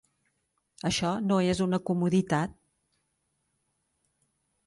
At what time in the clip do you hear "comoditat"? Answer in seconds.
1.91-2.57